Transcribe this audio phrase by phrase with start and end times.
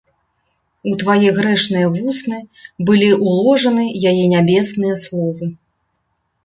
[0.91, 2.39] У твае грэшныя вусны
[2.89, 3.85] былі ўложаны
[4.15, 5.45] яе нябесныя словы.